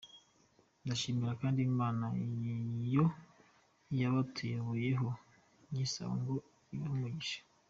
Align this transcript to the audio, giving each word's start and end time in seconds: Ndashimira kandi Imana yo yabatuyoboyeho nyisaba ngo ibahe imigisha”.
Ndashimira 0.83 1.33
kandi 1.41 1.59
Imana 1.71 2.05
yo 2.93 3.05
yabatuyoboyeho 3.99 5.07
nyisaba 5.71 6.13
ngo 6.21 6.35
ibahe 6.75 6.95
imigisha”. 6.99 7.39